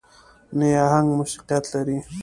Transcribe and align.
نه 0.57 0.65
يې 0.73 0.79
اهنګ 0.87 1.07
موسيقيت 1.17 1.63
لري. 1.73 1.97